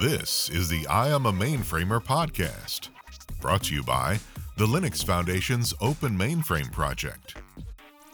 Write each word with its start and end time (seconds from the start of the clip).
This 0.00 0.48
is 0.48 0.70
the 0.70 0.86
I 0.86 1.08
Am 1.08 1.26
a 1.26 1.32
Mainframer 1.32 2.02
podcast, 2.02 2.88
brought 3.42 3.64
to 3.64 3.74
you 3.74 3.82
by 3.82 4.18
the 4.56 4.64
Linux 4.64 5.04
Foundation's 5.04 5.74
Open 5.82 6.16
Mainframe 6.16 6.72
Project. 6.72 7.36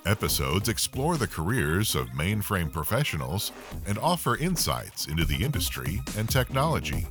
Episodes 0.05 0.69
explore 0.69 1.17
the 1.17 1.29
careers 1.29 1.95
of 1.95 2.09
mainframe 2.09 2.73
professionals 2.73 3.53
and 3.87 3.99
offer 3.99 4.37
insights 4.39 5.07
into 5.07 5.25
the 5.25 5.45
industry 5.45 6.03
and 6.19 6.29
technology. 6.29 7.07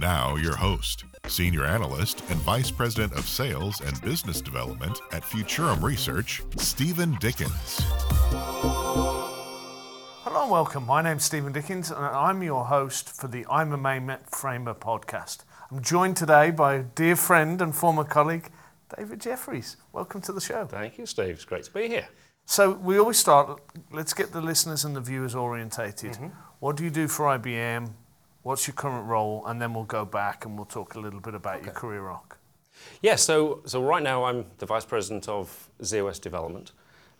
Now, 0.00 0.36
your 0.36 0.54
host, 0.54 1.02
Senior 1.26 1.64
Analyst 1.64 2.22
and 2.30 2.38
Vice 2.42 2.70
President 2.70 3.14
of 3.14 3.26
Sales 3.26 3.80
and 3.80 4.00
Business 4.00 4.40
Development 4.40 4.96
at 5.10 5.24
Futurum 5.24 5.82
Research, 5.82 6.40
Steven 6.56 7.16
Dickens. 7.20 7.80
Hello 10.24 10.42
and 10.42 10.52
welcome. 10.52 10.86
My 10.86 11.02
name's 11.02 11.24
Steven 11.24 11.52
Dickens 11.52 11.90
and 11.90 11.98
I'm 11.98 12.44
your 12.44 12.66
host 12.66 13.08
for 13.08 13.26
the 13.26 13.44
I'm 13.50 13.72
a 13.72 13.76
Mainframer 13.76 14.76
podcast. 14.76 15.38
I'm 15.68 15.82
joined 15.82 16.16
today 16.16 16.52
by 16.52 16.74
a 16.74 16.82
dear 16.84 17.16
friend 17.16 17.60
and 17.60 17.74
former 17.74 18.04
colleague, 18.04 18.48
David 18.96 19.20
Jeffries. 19.20 19.78
Welcome 19.92 20.20
to 20.20 20.32
the 20.32 20.40
show. 20.40 20.64
Thank 20.64 20.96
you, 20.96 21.06
Steve. 21.06 21.30
It's 21.30 21.44
great 21.44 21.64
to 21.64 21.72
be 21.72 21.88
here. 21.88 22.06
So 22.44 22.70
we 22.70 23.00
always 23.00 23.18
start, 23.18 23.60
let's 23.90 24.14
get 24.14 24.30
the 24.30 24.40
listeners 24.40 24.84
and 24.84 24.94
the 24.94 25.00
viewers 25.00 25.34
orientated. 25.34 26.12
Mm-hmm. 26.12 26.28
What 26.60 26.76
do 26.76 26.84
you 26.84 26.90
do 26.90 27.08
for 27.08 27.26
IBM? 27.36 27.90
What's 28.44 28.68
your 28.68 28.74
current 28.74 29.08
role? 29.08 29.44
And 29.44 29.60
then 29.60 29.74
we'll 29.74 29.82
go 29.82 30.04
back 30.04 30.44
and 30.44 30.54
we'll 30.54 30.66
talk 30.66 30.94
a 30.94 31.00
little 31.00 31.18
bit 31.18 31.34
about 31.34 31.64
your 31.64 31.74
career 31.74 32.06
arc. 32.06 32.38
Yeah, 33.00 33.16
so, 33.16 33.62
so 33.64 33.82
right 33.82 34.04
now 34.04 34.22
I'm 34.22 34.46
the 34.58 34.66
Vice 34.66 34.84
President 34.84 35.28
of 35.28 35.68
ZOS 35.80 36.20
Development. 36.20 36.70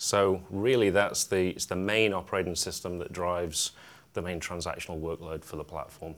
So 0.03 0.43
really 0.51 0.91
that's 0.91 1.25
the, 1.25 1.51
it's 1.51 1.67
the 1.67 1.77
main 1.77 2.13
operating 2.13 2.57
system 2.57 2.99
that 2.99 3.13
drives 3.13 3.71
the 4.15 4.21
main 4.21 4.41
transactional 4.41 5.01
workload 5.01 5.45
for 5.45 5.55
the 5.55 5.63
platform. 5.63 6.17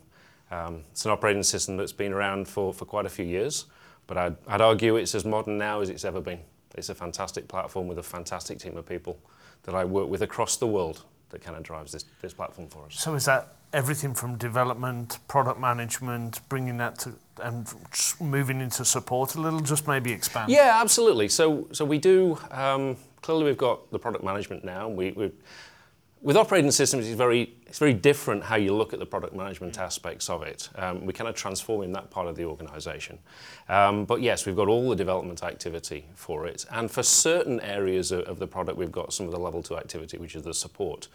Um, 0.50 0.84
it's 0.90 1.04
an 1.04 1.10
operating 1.10 1.42
system 1.42 1.76
that's 1.76 1.92
been 1.92 2.10
around 2.10 2.48
for, 2.48 2.72
for 2.72 2.86
quite 2.86 3.04
a 3.04 3.10
few 3.10 3.26
years, 3.26 3.66
but 4.06 4.16
I'd, 4.16 4.36
I'd 4.48 4.62
argue 4.62 4.96
it's 4.96 5.14
as 5.14 5.26
modern 5.26 5.58
now 5.58 5.82
as 5.82 5.90
it's 5.90 6.06
ever 6.06 6.22
been. 6.22 6.40
It's 6.76 6.88
a 6.88 6.94
fantastic 6.94 7.46
platform 7.46 7.86
with 7.86 7.98
a 7.98 8.02
fantastic 8.02 8.58
team 8.58 8.74
of 8.78 8.86
people 8.86 9.18
that 9.64 9.74
I 9.74 9.84
work 9.84 10.08
with 10.08 10.22
across 10.22 10.56
the 10.56 10.66
world 10.66 11.02
that 11.28 11.42
kind 11.42 11.54
of 11.54 11.62
drives 11.62 11.92
this, 11.92 12.06
this 12.22 12.32
platform 12.32 12.68
for 12.68 12.86
us. 12.86 12.98
So 12.98 13.14
is 13.14 13.26
that 13.26 13.56
everything 13.74 14.14
from 14.14 14.38
development, 14.38 15.18
product 15.28 15.60
management, 15.60 16.40
bringing 16.48 16.78
that 16.78 16.98
to, 17.00 17.12
and 17.42 17.70
moving 18.18 18.62
into 18.62 18.82
support 18.84 19.34
a 19.34 19.40
little? 19.42 19.60
Just 19.60 19.86
maybe 19.86 20.10
expand. 20.10 20.50
Yeah, 20.50 20.78
absolutely. 20.80 21.28
So, 21.28 21.68
so 21.72 21.84
we 21.84 21.98
do. 21.98 22.38
Um, 22.50 22.96
clearly, 23.24 23.44
we've 23.44 23.56
got 23.56 23.90
the 23.90 23.98
product 23.98 24.22
management 24.22 24.64
now. 24.64 24.86
We, 24.86 25.12
we, 25.12 25.32
with 26.20 26.36
operating 26.36 26.70
systems, 26.70 27.06
it's 27.06 27.16
very, 27.16 27.54
it's 27.66 27.78
very 27.78 27.94
different 27.94 28.44
how 28.44 28.56
you 28.56 28.74
look 28.74 28.92
at 28.92 28.98
the 28.98 29.06
product 29.06 29.34
management 29.34 29.78
aspects 29.78 30.28
of 30.28 30.42
it. 30.42 30.68
Um, 30.74 31.06
we 31.06 31.14
kind 31.14 31.28
of 31.28 31.34
transform 31.34 31.82
in 31.84 31.92
that 31.92 32.10
part 32.10 32.28
of 32.28 32.36
the 32.36 32.44
organisation. 32.44 33.18
Um, 33.70 34.04
but 34.04 34.20
yes, 34.20 34.44
we've 34.44 34.54
got 34.54 34.68
all 34.68 34.90
the 34.90 34.96
development 34.96 35.42
activity 35.42 36.04
for 36.14 36.46
it, 36.46 36.66
and 36.70 36.90
for 36.90 37.02
certain 37.02 37.60
areas 37.60 38.12
of, 38.12 38.20
of 38.24 38.38
the 38.38 38.46
product, 38.46 38.76
we've 38.76 38.92
got 38.92 39.14
some 39.14 39.24
of 39.24 39.32
the 39.32 39.40
level 39.40 39.62
two 39.62 39.78
activity, 39.78 40.18
which 40.18 40.36
is 40.36 40.42
the 40.42 40.52
support. 40.52 41.08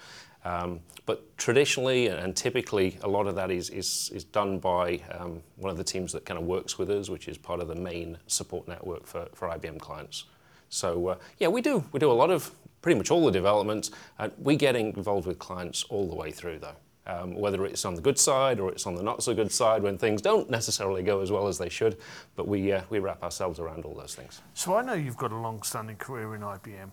Um, 0.44 0.80
but 1.06 1.38
traditionally 1.38 2.08
and 2.08 2.36
typically, 2.36 2.98
a 3.04 3.08
lot 3.08 3.28
of 3.28 3.36
that 3.36 3.52
is, 3.52 3.70
is, 3.70 4.10
is 4.16 4.24
done 4.24 4.58
by 4.58 5.02
um, 5.12 5.44
one 5.58 5.70
of 5.70 5.78
the 5.78 5.84
teams 5.84 6.12
that 6.14 6.26
kind 6.26 6.40
of 6.40 6.48
works 6.48 6.80
with 6.80 6.90
us, 6.90 7.08
which 7.08 7.28
is 7.28 7.38
part 7.38 7.60
of 7.60 7.68
the 7.68 7.76
main 7.76 8.18
support 8.26 8.68
network 8.68 9.06
for, 9.06 9.28
for 9.36 9.48
IBM 9.50 9.80
clients. 9.80 10.24
So 10.70 11.08
uh, 11.10 11.18
yeah, 11.38 11.48
we 11.48 11.62
do 11.62 11.84
we 11.92 12.00
do 12.00 12.12
a 12.12 12.14
lot 12.14 12.30
of 12.30 12.52
pretty 12.82 12.98
much 12.98 13.12
all 13.12 13.26
the 13.26 13.32
developments. 13.32 13.92
We 14.38 14.56
get 14.56 14.76
involved 14.76 15.28
with 15.28 15.40
clients 15.40 15.84
all 15.90 16.08
the 16.08 16.16
way 16.16 16.32
through 16.32 16.60
though. 16.60 16.76
Um, 17.08 17.34
whether 17.34 17.66
it's 17.66 17.86
on 17.86 17.96
the 17.96 18.02
good 18.02 18.20
side 18.20 18.60
or 18.60 18.72
it's 18.72 18.86
on 18.86 18.94
the 18.94 19.02
not 19.02 19.24
so 19.24 19.34
good 19.34 19.52
side 19.52 19.82
when 19.82 19.98
things 19.98 20.22
don't 20.22 20.48
necessarily 20.48 21.02
go 21.02 21.22
as 21.22 21.32
well 21.32 21.48
as 21.48 21.58
they 21.58 21.70
should, 21.70 21.98
but 22.36 22.48
we, 22.48 22.72
uh, 22.72 22.84
we 22.92 23.00
wrap 23.00 23.24
ourselves 23.24 23.58
around 23.58 23.84
all 23.84 23.96
those 23.96 24.14
things. 24.14 24.42
So 24.54 24.76
I 24.76 24.84
know 24.84 24.94
you've 24.94 25.18
got 25.18 25.32
a 25.32 25.36
long-standing 25.36 25.96
career 25.96 26.36
in 26.36 26.42
IBM. 26.42 26.92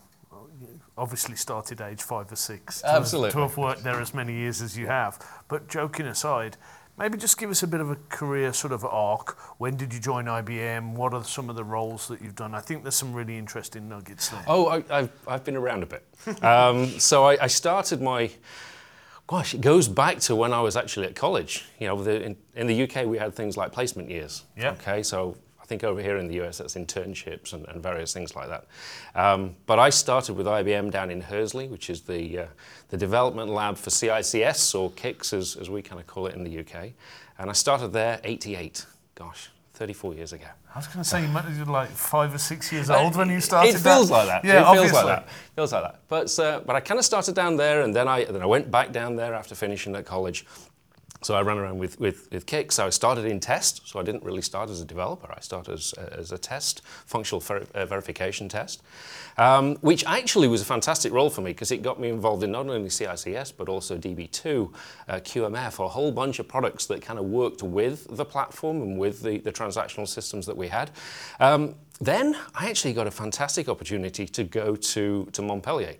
You 0.59 0.81
Obviously 0.97 1.37
started 1.37 1.83
age 1.83 2.01
five 2.01 2.33
or 2.33 2.37
six. 2.37 2.81
To 2.81 2.89
Absolutely. 2.89 3.33
To 3.33 3.41
have 3.41 3.59
worked 3.59 3.85
there 3.85 4.01
as 4.01 4.15
many 4.15 4.33
years 4.33 4.63
as 4.63 4.79
you 4.79 4.87
have. 4.87 5.19
But 5.49 5.69
joking 5.69 6.07
aside, 6.07 6.57
maybe 6.99 7.19
just 7.19 7.39
give 7.39 7.51
us 7.51 7.63
a 7.63 7.67
bit 7.67 7.81
of 7.81 7.91
a 7.91 7.97
career 8.09 8.53
sort 8.53 8.73
of 8.73 8.85
arc. 8.85 9.39
When 9.59 9.77
did 9.77 9.93
you 9.93 10.01
join 10.01 10.27
IBM? 10.27 10.95
What 10.95 11.15
are 11.15 11.25
some 11.25 11.51
of 11.51 11.57
the 11.57 11.65
roles 11.65 12.09
that 12.09 12.21
you've 12.23 12.35
done? 12.35 12.55
I 12.55 12.61
think 12.61 12.83
there's 12.83 12.97
some 12.97 13.13
really 13.13 13.37
interesting 13.39 13.89
nuggets 13.89 14.29
there. 14.29 14.45
Oh, 14.47 14.67
I, 14.67 14.85
I've, 14.91 15.11
I've 15.27 15.45
been 15.45 15.57
around 15.57 15.83
a 15.83 15.87
bit. 15.87 16.05
um, 16.43 16.87
so 16.99 17.25
I, 17.25 17.45
I 17.45 17.47
started 17.47 18.01
my, 18.01 18.31
gosh, 19.27 19.55
it 19.55 19.61
goes 19.61 19.89
back 19.89 20.21
to 20.21 20.35
when 20.35 20.53
I 20.53 20.61
was 20.61 20.77
actually 20.77 21.07
at 21.07 21.15
college. 21.15 21.65
You 21.79 21.89
know, 21.89 22.03
the, 22.03 22.23
in, 22.23 22.37
in 22.55 22.67
the 22.67 22.83
UK 22.83 23.07
we 23.07 23.19
had 23.19 23.35
things 23.35 23.57
like 23.57 23.73
placement 23.73 24.11
years. 24.11 24.45
Yeah. 24.57 24.73
Okay, 24.73 25.03
so 25.03 25.37
I 25.67 25.69
think 25.69 25.83
over 25.83 26.01
here 26.01 26.17
in 26.17 26.29
the 26.29 26.41
US 26.43 26.59
that's 26.59 26.77
internships 26.77 27.53
and, 27.53 27.67
and 27.67 27.83
various 27.83 28.13
things 28.15 28.37
like 28.37 28.49
that. 28.49 28.67
Um, 29.17 29.57
but 29.67 29.81
I 29.81 29.91
started 29.91 30.35
with 30.37 30.47
IBM 30.47 30.93
down 30.93 31.11
in 31.11 31.21
Hursley, 31.21 31.67
which 31.67 31.91
is 31.91 32.03
the, 32.03 32.39
uh, 32.39 32.47
the 32.91 32.97
development 32.97 33.51
lab 33.51 33.77
for 33.77 33.91
CICS 33.91 34.79
or 34.79 34.93
KICS 34.93 35.33
as, 35.33 35.57
as 35.57 35.69
we 35.69 35.83
kind 35.83 36.01
of 36.01 36.07
call 36.07 36.29
it 36.29 36.37
in 36.37 36.45
the 36.45 36.61
UK. 36.61 36.93
And 37.37 37.51
I 37.51 37.53
started 37.53 37.89
there 37.89 38.21
88, 38.23 38.87
gosh, 39.17 39.51
34 39.75 40.15
years 40.15 40.33
ago. 40.33 40.47
I 40.73 40.79
was 40.79 40.87
going 40.87 40.99
to 40.99 41.05
say 41.05 41.23
you 41.23 41.29
might 41.29 41.49
be 41.49 41.65
like 41.65 41.89
five 41.89 42.33
or 42.33 42.39
six 42.39 42.71
years 42.71 42.89
old 42.89 43.17
when 43.17 43.29
you 43.29 43.41
started. 43.41 43.71
It 43.71 43.79
feels 43.79 44.09
that. 44.09 44.15
like 44.15 44.27
that. 44.29 44.45
Yeah, 44.45 44.61
it 44.61 44.67
obviously. 44.67 44.91
feels 44.91 45.05
like 45.05 45.17
that. 45.17 45.29
Feels 45.57 45.73
like 45.73 45.83
that. 45.83 46.01
But 46.07 46.39
uh, 46.39 46.61
but 46.65 46.77
I 46.77 46.81
kind 46.81 46.99
of 46.99 47.05
started 47.05 47.35
down 47.35 47.57
there, 47.57 47.81
and 47.81 47.97
then 47.97 48.07
I 48.07 48.25
then 48.25 48.43
I 48.43 48.47
went 48.47 48.71
back 48.71 48.93
down 48.93 49.17
there 49.17 49.35
after 49.35 49.55
finishing 49.55 49.97
at 49.97 50.05
college. 50.05 50.45
So 51.23 51.35
I 51.35 51.43
ran 51.43 51.59
around 51.59 51.79
with, 51.79 51.99
with, 51.99 52.29
with 52.31 52.47
Kik. 52.47 52.73
So 52.73 52.87
I 52.87 52.91
started 52.91 53.25
in 53.25 53.41
test. 53.41 53.89
So 53.89 53.99
I 53.99 54.03
didn't 54.03 54.23
really 54.23 54.43
start 54.43 54.71
as 54.71 54.81
a 54.81 54.85
developer. 54.85 55.33
I 55.33 55.41
started 55.41 55.73
as, 55.73 55.93
as 55.95 56.33
a 56.33 56.39
test, 56.39 56.83
functional 57.07 57.41
ver- 57.41 57.67
uh, 57.75 57.87
verification 57.87 58.49
test, 58.49 58.83
um, 59.39 59.77
which 59.77 60.05
actually 60.05 60.49
was 60.49 60.61
a 60.61 60.65
fantastic 60.65 61.13
role 61.13 61.31
for 61.31 61.41
me 61.41 61.51
because 61.51 61.71
it 61.71 61.83
got 61.83 61.99
me 61.99 62.09
involved 62.09 62.43
in 62.43 62.53
not 62.53 62.69
only 62.69 62.89
CICS 62.89 63.53
but 63.57 63.69
also 63.69 63.97
DB2, 63.97 64.73
uh, 65.09 65.15
QMF, 65.15 65.85
a 65.85 65.89
whole 65.89 66.13
bunch 66.13 66.39
of 66.39 66.49
products 66.49 66.87
that 66.87 67.03
kind 67.03 67.19
of 67.19 67.27
worked 67.27 67.63
with 67.63 68.07
the 68.17 68.25
platform 68.25 68.83
and 68.83 68.99
with 68.99 69.23
the, 69.23 69.39
the 69.39 69.53
transactional 69.53 70.07
systems 70.07 70.47
that 70.47 70.57
we 70.57 70.69
had. 70.69 70.91
Um, 71.41 71.75
then 72.01 72.37
I 72.55 72.69
actually 72.69 72.93
got 72.93 73.07
a 73.07 73.11
fantastic 73.11 73.69
opportunity 73.69 74.27
to 74.27 74.45
go 74.45 74.77
to, 74.77 75.29
to 75.33 75.43
Montpellier 75.43 75.95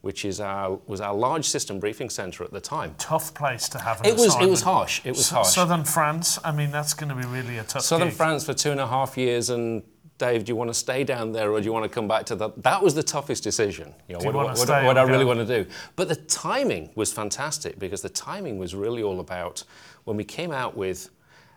which 0.00 0.24
is 0.24 0.40
our, 0.40 0.78
was 0.86 1.00
our 1.00 1.14
large 1.14 1.44
system 1.44 1.78
briefing 1.78 2.08
center 2.08 2.42
at 2.42 2.52
the 2.52 2.60
time. 2.60 2.94
Tough 2.98 3.34
place 3.34 3.68
to 3.68 3.78
have 3.78 4.00
an 4.00 4.06
It 4.06 4.16
was, 4.16 4.34
it 4.40 4.48
was 4.48 4.62
harsh. 4.62 5.00
It 5.04 5.10
was 5.10 5.20
S- 5.20 5.30
harsh. 5.30 5.48
Southern 5.48 5.84
France. 5.84 6.38
I 6.42 6.52
mean, 6.52 6.70
that's 6.70 6.94
going 6.94 7.10
to 7.10 7.14
be 7.14 7.26
really 7.26 7.58
a 7.58 7.64
tough. 7.64 7.82
Southern 7.82 8.08
gig. 8.08 8.16
France 8.16 8.44
for 8.44 8.54
two 8.54 8.70
and 8.70 8.80
a 8.80 8.86
half 8.86 9.18
years, 9.18 9.50
and 9.50 9.82
Dave, 10.16 10.44
do 10.44 10.50
you 10.50 10.56
want 10.56 10.68
to 10.68 10.74
stay 10.74 11.04
down 11.04 11.32
there 11.32 11.50
or 11.50 11.60
do 11.60 11.64
you 11.66 11.72
want 11.72 11.84
to 11.84 11.88
come 11.88 12.08
back 12.08 12.24
to 12.26 12.36
that? 12.36 12.62
That 12.62 12.82
was 12.82 12.94
the 12.94 13.02
toughest 13.02 13.42
decision. 13.42 13.94
You 14.08 14.14
know, 14.14 14.20
Do 14.20 14.26
you 14.26 14.32
what, 14.32 14.36
wanna 14.36 14.48
what, 14.58 14.58
stay 14.58 14.86
what 14.86 14.96
I 14.98 15.02
really 15.02 15.24
want 15.24 15.40
to 15.40 15.46
do. 15.64 15.68
But 15.96 16.08
the 16.08 16.16
timing 16.16 16.90
was 16.94 17.12
fantastic 17.12 17.78
because 17.78 18.02
the 18.02 18.10
timing 18.10 18.58
was 18.58 18.74
really 18.74 19.02
all 19.02 19.20
about 19.20 19.64
when 20.04 20.16
we 20.16 20.24
came 20.24 20.52
out 20.52 20.76
with 20.76 21.10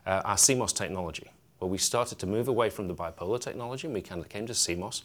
uh, 0.06 0.22
our 0.26 0.36
CMOS 0.36 0.74
technology, 0.74 1.32
where 1.60 1.70
we 1.70 1.78
started 1.78 2.20
to 2.20 2.26
move 2.28 2.48
away 2.50 2.70
from 2.70 2.88
the 2.88 2.96
bipolar 2.96 3.40
technology 3.40 3.88
and 3.88 3.94
we 3.94 4.02
kind 4.02 4.20
of 4.20 4.28
came 4.28 4.46
to 4.48 4.54
CMOS. 4.54 5.04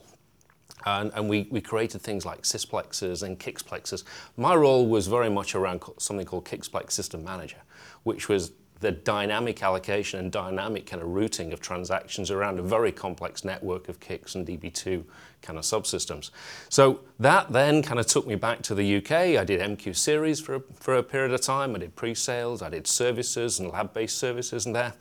And, 0.86 1.10
and 1.14 1.28
we, 1.28 1.48
we 1.50 1.60
created 1.60 2.02
things 2.02 2.24
like 2.24 2.42
sysplexes 2.42 3.22
and 3.22 3.38
kixplexes. 3.38 4.04
My 4.36 4.54
role 4.54 4.86
was 4.86 5.06
very 5.06 5.30
much 5.30 5.54
around 5.54 5.82
something 5.98 6.26
called 6.26 6.44
CICSPlex 6.44 6.92
System 6.92 7.24
Manager, 7.24 7.58
which 8.04 8.28
was 8.28 8.52
the 8.80 8.92
dynamic 8.92 9.62
allocation 9.62 10.20
and 10.20 10.30
dynamic 10.30 10.86
kind 10.86 11.02
of 11.02 11.08
routing 11.08 11.52
of 11.52 11.60
transactions 11.60 12.30
around 12.30 12.58
a 12.58 12.62
very 12.62 12.92
complex 12.92 13.44
network 13.44 13.88
of 13.88 13.98
KICS 13.98 14.36
and 14.36 14.46
DB2 14.46 15.04
kind 15.42 15.58
of 15.58 15.64
subsystems. 15.64 16.30
So 16.68 17.00
that 17.18 17.50
then 17.52 17.82
kind 17.82 17.98
of 17.98 18.06
took 18.06 18.26
me 18.26 18.36
back 18.36 18.62
to 18.62 18.74
the 18.74 18.96
UK. 18.96 19.10
I 19.10 19.44
did 19.44 19.60
MQ 19.60 19.96
series 19.96 20.40
for 20.40 20.56
a, 20.56 20.62
for 20.78 20.96
a 20.96 21.02
period 21.02 21.32
of 21.32 21.40
time. 21.40 21.74
I 21.74 21.80
did 21.80 21.96
pre-sales, 21.96 22.62
I 22.62 22.68
did 22.68 22.86
services 22.86 23.58
and 23.58 23.70
lab-based 23.70 24.16
services 24.16 24.66
in 24.66 24.72
there. 24.72 24.94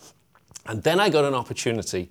And 0.67 0.83
then 0.83 0.99
I 0.99 1.09
got 1.09 1.25
an 1.25 1.33
opportunity, 1.33 2.09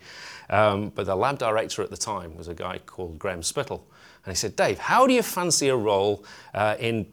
um, 0.51 0.91
but 0.95 1.07
the 1.07 1.17
lab 1.17 1.39
director 1.39 1.83
at 1.83 1.91
the 1.91 1.97
time 1.97 2.37
was 2.37 2.49
a 2.49 2.55
guy 2.55 2.79
called 2.79 3.19
Graham 3.19 3.43
Spittle. 3.43 3.87
And 4.25 4.33
he 4.33 4.37
said, 4.37 4.57
Dave, 4.57 4.79
how 4.79 5.07
do 5.07 5.13
you 5.13 5.23
fancy 5.23 5.69
a 5.69 5.77
role 5.77 6.25
uh, 6.55 6.77
in 6.79 7.07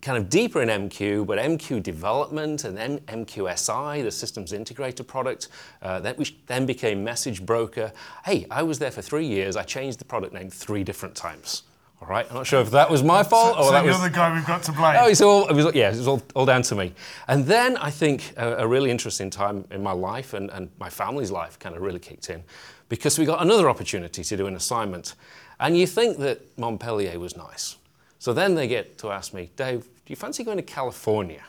kind 0.00 0.16
of 0.16 0.30
deeper 0.30 0.62
in 0.62 0.68
MQ, 0.68 1.26
but 1.26 1.38
MQ 1.38 1.82
development 1.82 2.64
and 2.64 2.76
then 2.76 3.00
MQSI, 3.00 4.02
the 4.02 4.10
systems 4.10 4.52
integrator 4.52 5.06
product, 5.06 5.48
uh, 5.82 6.00
that 6.00 6.18
which 6.18 6.36
then 6.46 6.66
became 6.66 7.04
Message 7.04 7.44
Broker. 7.44 7.92
Hey, 8.24 8.46
I 8.50 8.62
was 8.62 8.78
there 8.78 8.90
for 8.90 9.02
three 9.02 9.26
years. 9.26 9.56
I 9.56 9.62
changed 9.62 9.98
the 9.98 10.04
product 10.04 10.32
name 10.32 10.50
three 10.50 10.84
different 10.84 11.14
times. 11.14 11.64
All 12.00 12.08
right, 12.08 12.26
I'm 12.28 12.34
not 12.34 12.46
sure 12.46 12.60
if 12.60 12.70
that 12.70 12.90
was 12.90 13.02
my 13.02 13.22
fault 13.22 13.58
or 13.58 13.64
so 13.64 13.72
that 13.72 13.84
you're 13.84 13.92
was 13.92 14.02
the 14.02 14.10
guy 14.10 14.34
we've 14.34 14.46
got 14.46 14.62
to 14.62 14.72
blame. 14.72 14.96
Oh, 14.98 15.08
it's 15.08 15.20
all, 15.20 15.48
it 15.48 15.54
was, 15.54 15.74
yeah, 15.74 15.88
it 15.90 15.96
was 15.96 16.08
all, 16.08 16.22
all 16.34 16.46
down 16.46 16.62
to 16.62 16.74
me. 16.74 16.94
And 17.28 17.44
then 17.44 17.76
I 17.76 17.90
think 17.90 18.32
a, 18.38 18.56
a 18.56 18.66
really 18.66 18.90
interesting 18.90 19.28
time 19.28 19.66
in 19.70 19.82
my 19.82 19.92
life 19.92 20.32
and, 20.32 20.50
and 20.50 20.70
my 20.78 20.88
family's 20.88 21.30
life 21.30 21.58
kind 21.58 21.76
of 21.76 21.82
really 21.82 21.98
kicked 21.98 22.30
in 22.30 22.42
because 22.88 23.18
we 23.18 23.26
got 23.26 23.42
another 23.42 23.68
opportunity 23.68 24.24
to 24.24 24.36
do 24.36 24.46
an 24.46 24.56
assignment. 24.56 25.14
And 25.58 25.76
you 25.76 25.86
think 25.86 26.18
that 26.18 26.58
Montpellier 26.58 27.18
was 27.18 27.36
nice. 27.36 27.76
So 28.18 28.32
then 28.32 28.54
they 28.54 28.66
get 28.66 28.96
to 28.98 29.10
ask 29.10 29.34
me, 29.34 29.50
Dave, 29.56 29.82
do 29.82 29.88
you 30.06 30.16
fancy 30.16 30.42
going 30.42 30.56
to 30.56 30.62
California 30.62 31.42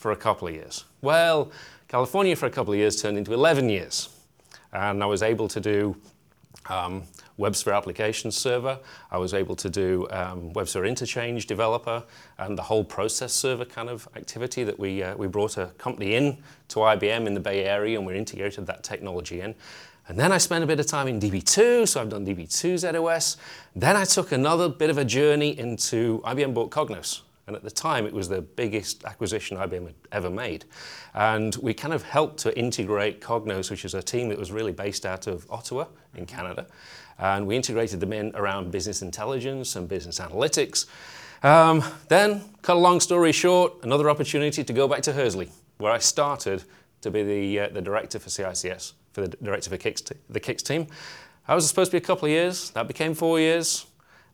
for 0.00 0.12
a 0.12 0.16
couple 0.16 0.48
of 0.48 0.54
years. 0.54 0.84
Well, 1.02 1.52
California 1.86 2.34
for 2.34 2.46
a 2.46 2.50
couple 2.50 2.72
of 2.72 2.78
years 2.78 3.02
turned 3.02 3.18
into 3.18 3.34
11 3.34 3.68
years. 3.68 4.08
And 4.72 5.02
I 5.02 5.06
was 5.06 5.22
able 5.22 5.46
to 5.48 5.60
do 5.60 5.94
um, 6.68 7.04
WebSphere 7.38 7.76
Application 7.76 8.30
Server. 8.30 8.78
I 9.10 9.18
was 9.18 9.34
able 9.34 9.56
to 9.56 9.70
do 9.70 10.06
um, 10.10 10.52
WebSphere 10.52 10.86
Interchange 10.86 11.46
Developer 11.46 12.02
and 12.38 12.56
the 12.56 12.62
whole 12.62 12.84
process 12.84 13.32
server 13.32 13.64
kind 13.64 13.88
of 13.88 14.08
activity 14.16 14.64
that 14.64 14.78
we, 14.78 15.02
uh, 15.02 15.16
we 15.16 15.26
brought 15.26 15.56
a 15.56 15.66
company 15.78 16.14
in 16.14 16.38
to 16.68 16.80
IBM 16.80 17.26
in 17.26 17.34
the 17.34 17.40
Bay 17.40 17.64
Area 17.64 17.98
and 17.98 18.06
we 18.06 18.16
integrated 18.16 18.66
that 18.66 18.82
technology 18.82 19.40
in. 19.40 19.54
And 20.08 20.18
then 20.18 20.32
I 20.32 20.38
spent 20.38 20.64
a 20.64 20.66
bit 20.66 20.80
of 20.80 20.86
time 20.86 21.06
in 21.06 21.20
DB2, 21.20 21.86
so 21.86 22.00
I've 22.00 22.08
done 22.08 22.26
DB2 22.26 22.74
ZOS. 22.74 23.36
Then 23.76 23.96
I 23.96 24.04
took 24.04 24.32
another 24.32 24.68
bit 24.68 24.90
of 24.90 24.98
a 24.98 25.04
journey 25.04 25.56
into 25.58 26.20
IBM 26.24 26.52
bought 26.52 26.70
Cognos. 26.70 27.20
And 27.50 27.56
at 27.56 27.64
the 27.64 27.70
time, 27.72 28.06
it 28.06 28.12
was 28.12 28.28
the 28.28 28.42
biggest 28.42 29.04
acquisition 29.04 29.56
IBM 29.56 29.86
had 29.86 29.94
ever 30.12 30.30
made. 30.30 30.66
And 31.14 31.56
we 31.56 31.74
kind 31.74 31.92
of 31.92 32.04
helped 32.04 32.38
to 32.42 32.56
integrate 32.56 33.20
Cognos, 33.20 33.72
which 33.72 33.84
is 33.84 33.92
a 33.92 34.00
team 34.00 34.28
that 34.28 34.38
was 34.38 34.52
really 34.52 34.70
based 34.70 35.04
out 35.04 35.26
of 35.26 35.50
Ottawa 35.50 35.86
in 36.14 36.26
Canada. 36.26 36.68
And 37.18 37.48
we 37.48 37.56
integrated 37.56 37.98
them 37.98 38.12
in 38.12 38.30
around 38.36 38.70
business 38.70 39.02
intelligence 39.02 39.74
and 39.74 39.88
business 39.88 40.20
analytics. 40.20 40.86
Um, 41.42 41.82
then, 42.06 42.44
cut 42.62 42.76
a 42.76 42.78
long 42.78 43.00
story 43.00 43.32
short, 43.32 43.72
another 43.82 44.08
opportunity 44.08 44.62
to 44.62 44.72
go 44.72 44.86
back 44.86 45.02
to 45.02 45.12
Hursley, 45.12 45.50
where 45.78 45.90
I 45.90 45.98
started 45.98 46.62
to 47.00 47.10
be 47.10 47.24
the, 47.24 47.58
uh, 47.58 47.68
the 47.70 47.82
director 47.82 48.20
for 48.20 48.28
CICS, 48.28 48.92
for 49.12 49.22
the 49.22 49.36
director 49.42 49.70
for 49.70 49.76
Kix 49.76 50.12
the 50.28 50.38
Kix 50.38 50.62
team. 50.62 50.86
I 51.48 51.56
was 51.56 51.66
supposed 51.66 51.90
to 51.90 51.96
be 51.96 51.98
a 51.98 52.06
couple 52.06 52.26
of 52.26 52.30
years. 52.30 52.70
That 52.70 52.86
became 52.86 53.12
four 53.12 53.40
years 53.40 53.86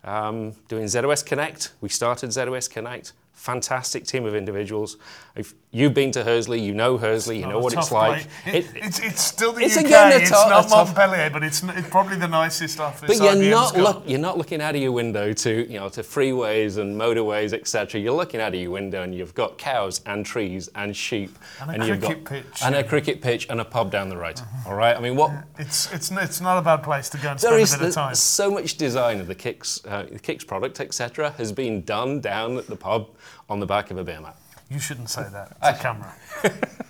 um, 0.06 0.54
doing 0.68 0.86
ZOS 0.86 1.22
Connect. 1.26 1.72
We 1.80 1.88
started 1.88 2.30
ZOS 2.30 2.68
Connect. 2.70 3.12
Fantastic 3.36 4.04
team 4.06 4.24
of 4.24 4.34
individuals. 4.34 4.96
If 5.36 5.54
you've 5.70 5.92
been 5.92 6.10
to 6.12 6.24
Hursley, 6.24 6.58
you 6.58 6.72
know 6.72 6.96
Hursley, 6.96 7.38
you 7.38 7.46
know 7.46 7.58
what 7.58 7.74
it's 7.74 7.92
like. 7.92 8.26
It, 8.46 8.66
it's, 8.74 8.98
it's 8.98 9.20
still 9.20 9.52
the 9.52 9.60
it's 9.60 9.76
UK. 9.76 9.84
again 9.84 10.12
a 10.12 10.16
it's 10.16 10.30
not 10.30 10.46
a 10.48 10.68
tough- 10.68 10.70
Montpellier, 10.70 11.28
but 11.30 11.44
it's, 11.44 11.62
it's 11.62 11.88
probably 11.90 12.16
the 12.16 12.26
nicest 12.28 12.80
office. 12.80 13.06
But 13.06 13.18
you're 13.18 13.34
IBM's 13.34 13.50
not 13.50 13.76
look, 13.76 14.02
you're 14.06 14.18
not 14.18 14.38
looking 14.38 14.62
out 14.62 14.74
of 14.74 14.80
your 14.80 14.92
window 14.92 15.34
to 15.34 15.70
you 15.70 15.78
know 15.78 15.90
to 15.90 16.00
freeways 16.00 16.78
and 16.78 16.98
motorways 16.98 17.52
etc. 17.52 18.00
You're 18.00 18.14
looking 18.16 18.40
out 18.40 18.54
of 18.54 18.60
your 18.60 18.70
window 18.70 19.02
and 19.02 19.14
you've 19.14 19.34
got 19.34 19.58
cows 19.58 20.00
and 20.06 20.24
trees 20.24 20.70
and 20.74 20.96
sheep 20.96 21.38
And 21.60 21.82
a 21.82 21.86
you've 21.86 22.00
cricket 22.00 22.24
got 22.24 22.32
pitch. 22.32 22.62
and 22.64 22.74
a 22.74 22.82
cricket 22.82 23.20
pitch 23.20 23.46
and 23.50 23.60
a 23.60 23.64
pub 23.66 23.90
down 23.92 24.08
the 24.08 24.16
road. 24.16 24.40
All 24.66 24.74
right, 24.74 24.96
I 24.96 25.00
mean 25.00 25.14
what 25.14 25.30
It's, 25.58 25.92
it's, 25.92 26.10
it's 26.10 26.40
not 26.40 26.56
a 26.58 26.62
bad 26.62 26.82
place 26.82 27.10
to 27.10 27.18
go 27.18 27.32
and 27.32 27.38
there 27.38 27.50
spend 27.50 27.62
is 27.62 27.74
a 27.74 27.78
bit 27.78 27.88
of 27.88 27.94
time. 27.94 28.14
so 28.14 28.50
much 28.50 28.76
design 28.78 29.20
of 29.20 29.26
the 29.26 29.34
kicks 29.34 29.84
uh, 29.86 30.06
the 30.10 30.18
kicks 30.18 30.42
product 30.42 30.80
etc. 30.80 31.32
has 31.32 31.52
been 31.52 31.82
done 31.82 32.20
down 32.20 32.56
at 32.56 32.66
the 32.66 32.76
pub 32.76 33.10
on 33.48 33.60
the 33.60 33.66
back 33.66 33.90
of 33.90 33.98
a 33.98 34.04
beer 34.04 34.20
mat. 34.20 34.36
You 34.70 34.78
shouldn't 34.78 35.10
say 35.10 35.26
that 35.30 35.60
to 35.62 35.82
camera. 35.82 36.14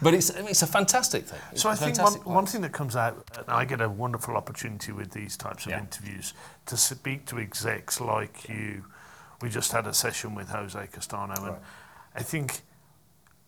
But 0.00 0.14
it's 0.14 0.30
I 0.32 0.40
mean, 0.40 0.48
it's 0.48 0.62
a 0.62 0.66
fantastic 0.66 1.24
thing. 1.24 1.40
It's 1.52 1.62
So 1.62 1.68
a 1.68 1.72
I 1.72 1.74
think 1.76 1.98
one, 1.98 2.12
one 2.24 2.46
thing 2.46 2.60
that 2.60 2.72
comes 2.72 2.94
out, 2.94 3.26
and 3.36 3.46
I 3.48 3.64
get 3.64 3.80
a 3.80 3.88
wonderful 3.88 4.36
opportunity 4.36 4.92
with 4.92 5.10
these 5.10 5.36
types 5.36 5.66
of 5.66 5.72
Yeah. 5.72 5.80
interviews 5.80 6.34
to 6.66 6.76
speak 6.76 7.26
to 7.26 7.38
execs 7.38 8.00
like 8.00 8.48
you. 8.48 8.84
We 9.42 9.48
just 9.48 9.72
had 9.72 9.86
a 9.86 9.94
session 9.94 10.34
with 10.34 10.50
Jose 10.50 10.86
Castano, 10.92 11.34
and 11.44 11.56
I 12.14 12.22
think 12.22 12.60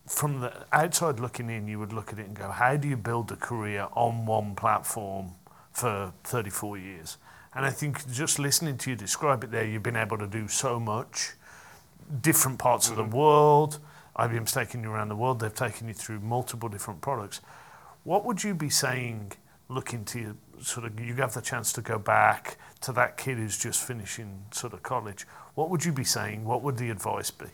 from 0.09 0.41
the 0.41 0.53
outside 0.73 1.21
looking 1.21 1.51
in, 1.51 1.69
you 1.69 1.79
would 1.79 1.93
look 1.93 2.13
at 2.13 2.19
it 2.19 2.27
and 2.27 2.35
go, 2.35 2.51
how 2.51 2.77
do 2.77 2.89
you 2.89 2.97
build 2.97 3.31
a 3.31 3.37
career 3.37 3.89
on 3.93 4.27
one 4.27 4.55
platform 4.55 5.33
for 5.73 6.13
34 6.25 6.79
years? 6.79 7.17
And 7.55 7.65
I 7.65 7.71
think 7.71 8.11
just 8.13 8.39
listening 8.39 8.77
to 8.79 8.91
you 8.91 8.97
describe 8.97 9.43
it 9.45 9.51
there, 9.51 9.65
you've 9.65 9.83
been 9.83 9.97
able 9.97 10.19
to 10.19 10.27
do 10.27 10.49
so 10.49 10.79
much 10.81 11.33
different 12.23 12.59
parts 12.59 12.89
of 12.89 12.97
the 12.97 13.05
world. 13.05 13.79
IBM's 14.17 14.53
taken 14.53 14.83
you 14.83 14.91
around 14.91 15.09
the 15.09 15.17
world. 15.17 15.41
They've 15.41 15.55
taken 15.55 15.89
you 15.89 15.95
through 15.95 16.21
multiple 16.21 16.69
different 16.69 17.01
products. 17.01 17.41
What 18.05 18.25
would 18.25 18.43
you 18.43 18.55
be 18.55 18.71
saying, 18.71 19.33
looking 19.69 20.05
to 20.07 20.19
you, 20.19 20.37
sort 20.61 20.87
of, 20.87 20.99
you 20.99 21.15
have 21.17 21.35
the 21.35 21.41
chance 21.41 21.73
to 21.75 21.83
go 21.83 21.99
back 21.99 22.57
to 22.83 22.93
that 22.93 23.17
kid 23.17 23.37
who's 23.37 23.59
just 23.59 23.83
finishing 23.83 24.45
sort 24.53 24.73
of 24.73 24.83
college. 24.83 25.27
What 25.55 25.71
would 25.71 25.85
you 25.85 25.93
be 25.93 26.05
saying? 26.05 26.45
What 26.45 26.63
would 26.63 26.77
the 26.77 26.91
advice 26.91 27.31
be? 27.31 27.47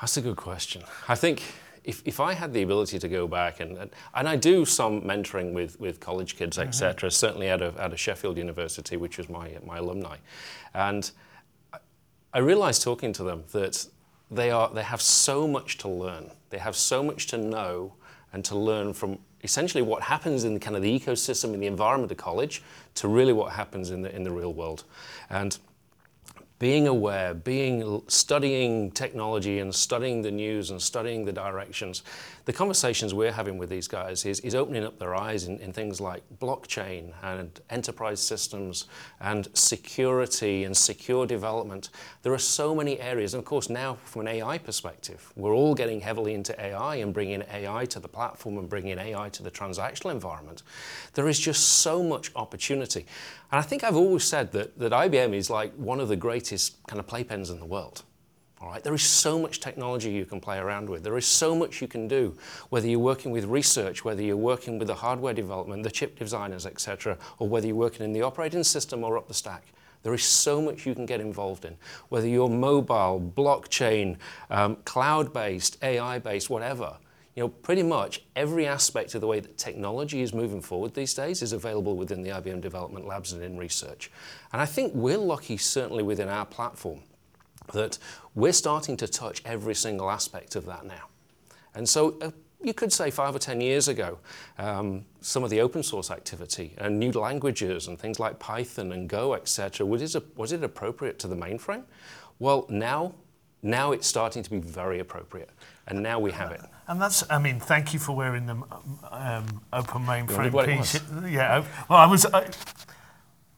That's 0.00 0.16
a 0.16 0.20
good 0.20 0.36
question. 0.36 0.82
I 1.08 1.14
think 1.14 1.42
if, 1.84 2.02
if 2.04 2.20
I 2.20 2.34
had 2.34 2.52
the 2.52 2.62
ability 2.62 2.98
to 2.98 3.08
go 3.08 3.26
back 3.26 3.60
and, 3.60 3.78
and, 3.78 3.90
and 4.14 4.28
I 4.28 4.36
do 4.36 4.64
some 4.64 5.02
mentoring 5.02 5.52
with, 5.52 5.78
with 5.80 6.00
college 6.00 6.36
kids, 6.36 6.58
etc., 6.58 7.08
mm-hmm. 7.08 7.08
certainly 7.10 7.48
out 7.48 7.62
of, 7.62 7.78
out 7.78 7.92
of 7.92 8.00
Sheffield 8.00 8.36
University, 8.36 8.96
which 8.96 9.16
was 9.16 9.28
my, 9.28 9.56
my 9.64 9.78
alumni. 9.78 10.16
And 10.74 11.10
I 12.36 12.40
realized 12.40 12.82
talking 12.82 13.14
to 13.14 13.22
them 13.22 13.44
that 13.52 13.86
they, 14.30 14.50
are, 14.50 14.68
they 14.68 14.82
have 14.82 15.00
so 15.00 15.48
much 15.48 15.78
to 15.78 15.88
learn. 15.88 16.30
They 16.50 16.58
have 16.58 16.76
so 16.76 17.02
much 17.02 17.28
to 17.28 17.38
know 17.38 17.94
and 18.30 18.44
to 18.44 18.58
learn 18.58 18.92
from 18.92 19.20
essentially 19.42 19.80
what 19.80 20.02
happens 20.02 20.44
in 20.44 20.60
kind 20.60 20.76
of 20.76 20.82
the 20.82 21.00
ecosystem 21.00 21.54
in 21.54 21.60
the 21.60 21.66
environment 21.66 22.12
of 22.12 22.18
college 22.18 22.62
to 22.96 23.08
really 23.08 23.32
what 23.32 23.52
happens 23.52 23.90
in 23.90 24.02
the, 24.02 24.14
in 24.14 24.22
the 24.22 24.30
real 24.30 24.52
world. 24.52 24.84
And 25.30 25.56
being 26.58 26.88
aware, 26.88 27.34
being 27.34 28.02
studying 28.08 28.90
technology 28.92 29.58
and 29.58 29.74
studying 29.74 30.22
the 30.22 30.30
news 30.30 30.70
and 30.70 30.80
studying 30.80 31.24
the 31.24 31.32
directions. 31.32 32.02
The 32.46 32.52
conversations 32.52 33.12
we're 33.12 33.32
having 33.32 33.58
with 33.58 33.68
these 33.68 33.88
guys 33.88 34.24
is, 34.24 34.40
is 34.40 34.54
opening 34.54 34.84
up 34.84 34.98
their 34.98 35.14
eyes 35.14 35.44
in, 35.44 35.58
in 35.58 35.72
things 35.72 36.00
like 36.00 36.22
blockchain 36.40 37.12
and 37.22 37.60
enterprise 37.68 38.22
systems 38.22 38.86
and 39.20 39.48
security 39.52 40.64
and 40.64 40.74
secure 40.74 41.26
development. 41.26 41.90
There 42.22 42.32
are 42.32 42.38
so 42.38 42.74
many 42.74 42.98
areas, 43.00 43.34
and 43.34 43.40
of 43.40 43.44
course 43.44 43.68
now 43.68 43.98
from 44.04 44.22
an 44.22 44.28
AI 44.28 44.56
perspective, 44.56 45.32
we're 45.36 45.54
all 45.54 45.74
getting 45.74 46.00
heavily 46.00 46.32
into 46.32 46.58
AI 46.58 46.96
and 46.96 47.12
bringing 47.12 47.42
AI 47.52 47.84
to 47.86 48.00
the 48.00 48.08
platform 48.08 48.56
and 48.56 48.68
bringing 48.68 48.98
AI 48.98 49.28
to 49.30 49.42
the 49.42 49.50
transactional 49.50 50.12
environment. 50.12 50.62
There 51.14 51.28
is 51.28 51.38
just 51.38 51.80
so 51.80 52.02
much 52.02 52.30
opportunity. 52.34 53.04
And 53.52 53.58
I 53.58 53.62
think 53.62 53.84
I've 53.84 53.96
always 53.96 54.24
said 54.24 54.52
that, 54.52 54.78
that 54.78 54.92
IBM 54.92 55.34
is 55.34 55.50
like 55.50 55.74
one 55.74 56.00
of 56.00 56.08
the 56.08 56.16
greatest 56.16 56.45
kind 56.86 57.00
of 57.00 57.06
playpens 57.06 57.50
in 57.50 57.58
the 57.58 57.66
world. 57.66 58.02
All 58.60 58.68
right, 58.68 58.82
there 58.82 58.94
is 58.94 59.02
so 59.02 59.38
much 59.38 59.60
technology 59.60 60.10
you 60.10 60.24
can 60.24 60.40
play 60.40 60.58
around 60.58 60.88
with. 60.88 61.02
There 61.02 61.18
is 61.18 61.26
so 61.26 61.54
much 61.54 61.82
you 61.82 61.88
can 61.88 62.08
do, 62.08 62.34
whether 62.70 62.88
you're 62.88 62.98
working 62.98 63.30
with 63.30 63.44
research, 63.44 64.02
whether 64.02 64.22
you're 64.22 64.36
working 64.36 64.78
with 64.78 64.88
the 64.88 64.94
hardware 64.94 65.34
development, 65.34 65.82
the 65.82 65.90
chip 65.90 66.18
designers, 66.18 66.64
etc., 66.64 67.18
or 67.38 67.48
whether 67.48 67.66
you're 67.66 67.76
working 67.76 68.04
in 68.04 68.14
the 68.14 68.22
operating 68.22 68.64
system 68.64 69.04
or 69.04 69.18
up 69.18 69.28
the 69.28 69.34
stack. 69.34 69.64
There 70.02 70.14
is 70.14 70.24
so 70.24 70.62
much 70.62 70.86
you 70.86 70.94
can 70.94 71.04
get 71.04 71.20
involved 71.20 71.66
in, 71.66 71.76
whether 72.08 72.26
you're 72.26 72.48
mobile, 72.48 73.32
blockchain, 73.36 74.16
um, 74.48 74.76
cloud-based, 74.84 75.82
AI-based, 75.82 76.48
whatever. 76.48 76.96
You 77.36 77.42
know, 77.42 77.48
pretty 77.48 77.82
much 77.82 78.22
every 78.34 78.66
aspect 78.66 79.14
of 79.14 79.20
the 79.20 79.26
way 79.26 79.40
that 79.40 79.58
technology 79.58 80.22
is 80.22 80.32
moving 80.32 80.62
forward 80.62 80.94
these 80.94 81.12
days 81.12 81.42
is 81.42 81.52
available 81.52 81.94
within 81.94 82.22
the 82.22 82.30
IBM 82.30 82.62
development 82.62 83.06
labs 83.06 83.34
and 83.34 83.42
in 83.44 83.58
research. 83.58 84.10
And 84.54 84.62
I 84.62 84.64
think 84.64 84.94
we're 84.94 85.18
lucky, 85.18 85.58
certainly 85.58 86.02
within 86.02 86.28
our 86.30 86.46
platform, 86.46 87.02
that 87.74 87.98
we're 88.34 88.54
starting 88.54 88.96
to 88.96 89.06
touch 89.06 89.42
every 89.44 89.74
single 89.74 90.10
aspect 90.10 90.56
of 90.56 90.64
that 90.64 90.86
now. 90.86 91.08
And 91.74 91.86
so 91.86 92.16
uh, 92.22 92.30
you 92.62 92.72
could 92.72 92.90
say 92.90 93.10
five 93.10 93.36
or 93.36 93.38
10 93.38 93.60
years 93.60 93.88
ago, 93.88 94.18
um, 94.58 95.04
some 95.20 95.44
of 95.44 95.50
the 95.50 95.60
open 95.60 95.82
source 95.82 96.10
activity 96.10 96.74
and 96.78 96.98
new 96.98 97.12
languages 97.12 97.86
and 97.86 97.98
things 97.98 98.18
like 98.18 98.38
Python 98.38 98.92
and 98.92 99.10
Go, 99.10 99.34
etc., 99.34 99.86
was 99.86 100.14
it, 100.14 100.36
was 100.38 100.52
it 100.52 100.64
appropriate 100.64 101.18
to 101.18 101.28
the 101.28 101.36
mainframe? 101.36 101.84
Well, 102.38 102.64
now, 102.70 103.14
now 103.62 103.92
it's 103.92 104.06
starting 104.06 104.42
to 104.42 104.50
be 104.50 104.58
very 104.58 105.00
appropriate. 105.00 105.50
And 105.86 106.02
now 106.02 106.18
we 106.18 106.32
have 106.32 106.50
it. 106.50 106.60
And 106.88 107.00
that's, 107.00 107.24
I 107.30 107.38
mean, 107.38 107.60
thank 107.60 107.92
you 107.92 107.98
for 107.98 108.14
wearing 108.14 108.46
the 108.46 108.54
um, 109.10 109.62
open 109.72 110.04
mainframe 110.04 110.64
piece. 110.64 111.00
Yeah, 111.28 111.64
well, 111.88 111.98
I 111.98 112.06
was, 112.06 112.26
I, 112.26 112.48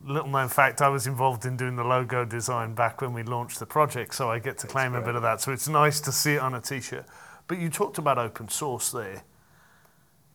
little 0.02 0.30
known 0.30 0.48
fact, 0.48 0.80
I 0.80 0.88
was 0.88 1.06
involved 1.06 1.44
in 1.44 1.56
doing 1.56 1.76
the 1.76 1.84
logo 1.84 2.24
design 2.24 2.74
back 2.74 3.00
when 3.00 3.12
we 3.12 3.22
launched 3.22 3.58
the 3.58 3.66
project, 3.66 4.14
so 4.14 4.30
I 4.30 4.38
get 4.38 4.58
to 4.58 4.66
claim 4.66 4.94
a 4.94 5.02
bit 5.02 5.14
of 5.14 5.22
that. 5.22 5.40
So 5.40 5.52
it's 5.52 5.68
nice 5.68 6.00
to 6.00 6.12
see 6.12 6.34
it 6.34 6.40
on 6.40 6.54
a 6.54 6.60
t 6.60 6.80
shirt. 6.80 7.06
But 7.46 7.58
you 7.58 7.68
talked 7.68 7.98
about 7.98 8.18
open 8.18 8.48
source 8.48 8.90
there. 8.90 9.22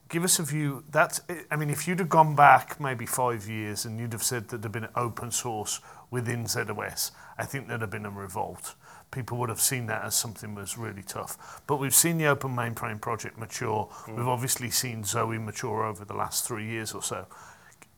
Give 0.10 0.24
us 0.24 0.38
a 0.38 0.44
view. 0.44 0.84
That's, 0.92 1.22
I 1.50 1.56
mean, 1.56 1.70
if 1.70 1.88
you'd 1.88 2.00
have 2.00 2.10
gone 2.10 2.36
back 2.36 2.80
maybe 2.80 3.06
five 3.06 3.48
years 3.48 3.86
and 3.86 4.00
you'd 4.00 4.14
have 4.14 4.24
said 4.24 4.50
that 4.50 4.62
there'd 4.62 4.72
been 4.72 4.90
open 4.96 5.32
source 5.32 5.80
within 6.12 6.46
ZOS, 6.46 7.12
I 7.38 7.46
think 7.46 7.68
there'd 7.68 7.82
have 7.82 7.90
been 7.90 8.06
a 8.06 8.12
revolt. 8.12 8.76
People 9.14 9.38
would 9.38 9.50
have 9.50 9.62
seen 9.62 9.86
that 9.86 10.04
as 10.04 10.16
something 10.16 10.56
was 10.56 10.76
really 10.76 11.04
tough. 11.04 11.62
But 11.68 11.78
we've 11.78 11.94
seen 11.94 12.18
the 12.18 12.26
Open 12.26 12.56
Mainframe 12.56 13.00
project 13.00 13.38
mature. 13.38 13.88
Mm. 14.06 14.18
We've 14.18 14.28
obviously 14.28 14.72
seen 14.72 15.04
Zowe 15.04 15.40
mature 15.40 15.86
over 15.86 16.04
the 16.04 16.16
last 16.16 16.48
three 16.48 16.66
years 16.66 16.94
or 16.94 17.04
so. 17.04 17.28